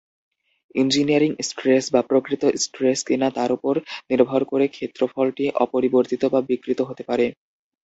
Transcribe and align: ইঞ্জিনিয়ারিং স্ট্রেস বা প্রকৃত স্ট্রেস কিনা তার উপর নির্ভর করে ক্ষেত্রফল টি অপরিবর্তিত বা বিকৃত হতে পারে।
ইঞ্জিনিয়ারিং 0.75 1.31
স্ট্রেস 1.49 1.85
বা 1.93 2.01
প্রকৃত 2.09 2.43
স্ট্রেস 2.63 2.99
কিনা 3.07 3.27
তার 3.37 3.49
উপর 3.51 3.73
নির্ভর 4.09 4.41
করে 4.45 4.65
ক্ষেত্রফল 4.67 5.27
টি 5.37 5.45
অপরিবর্তিত 5.63 6.23
বা 6.33 6.39
বিকৃত 6.49 6.79
হতে 6.89 7.03
পারে। 7.09 7.25